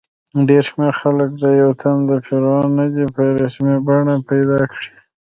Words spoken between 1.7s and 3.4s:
دین پیروان نه دي چې